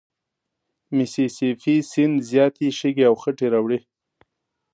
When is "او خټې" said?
3.09-3.47